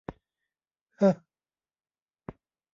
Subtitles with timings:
[0.97, 1.15] เฮอะ